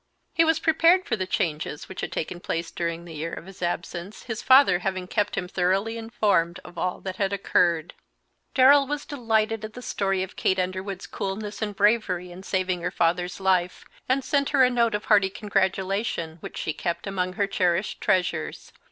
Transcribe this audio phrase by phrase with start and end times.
[0.33, 3.61] He was prepared for the changes which had taken place during the year of his
[3.61, 7.93] absence, his father having kept him thoroughly informed of all that had occurred.
[8.55, 12.89] Darrell was delighted at the story of Kate Underwood's coolness and bravery in saving her
[12.89, 17.45] father's life, and sent her a note of hearty congratulation, which she kept among her
[17.45, 18.73] cherished treasures.